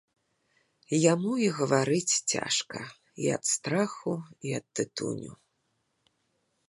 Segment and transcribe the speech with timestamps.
[1.01, 2.79] Яму і гаварыць цяжка,
[3.25, 4.13] і ад страху,
[4.49, 5.33] і ад тытуню.